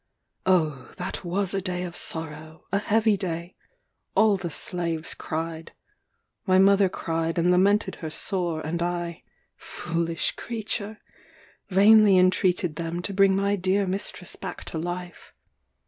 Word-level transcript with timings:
Oh, 0.47 0.91
that 0.97 1.23
was 1.23 1.53
a 1.53 1.61
day 1.61 1.83
of 1.83 1.95
sorrow, 1.95 2.63
a 2.71 2.79
heavy 2.79 3.15
day! 3.15 3.55
All 4.15 4.35
the 4.35 4.49
slaves 4.49 5.13
cried. 5.13 5.73
My 6.47 6.57
mother 6.57 6.89
cried 6.89 7.37
and 7.37 7.51
lamented 7.51 7.93
her 7.97 8.09
sore; 8.09 8.61
and 8.65 8.81
I 8.81 9.21
(foolish 9.55 10.31
creature!) 10.35 10.97
vainly 11.69 12.17
entreated 12.17 12.77
them 12.77 13.03
to 13.03 13.13
bring 13.13 13.35
my 13.35 13.55
dear 13.55 13.85
mistress 13.85 14.35
back 14.35 14.63
to 14.73 14.79
life. 14.79 15.35